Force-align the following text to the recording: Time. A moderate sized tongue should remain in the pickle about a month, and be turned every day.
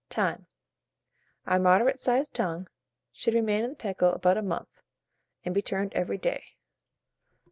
Time. 0.09 0.47
A 1.45 1.59
moderate 1.59 1.99
sized 1.99 2.33
tongue 2.33 2.67
should 3.11 3.35
remain 3.35 3.63
in 3.63 3.69
the 3.69 3.75
pickle 3.75 4.09
about 4.11 4.35
a 4.35 4.41
month, 4.41 4.81
and 5.45 5.53
be 5.53 5.61
turned 5.61 5.93
every 5.93 6.17
day. 6.17 6.55